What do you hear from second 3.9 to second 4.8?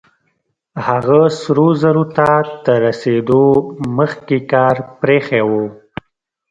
مخکې کار